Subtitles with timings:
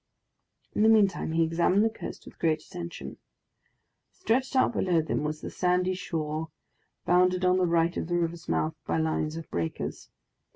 [0.73, 3.17] In the meantime he examined the coast with great attention.
[4.11, 6.49] Stretched out below them was the sandy shore,
[7.05, 10.09] bounded on the right of the river's mouth by lines of breakers.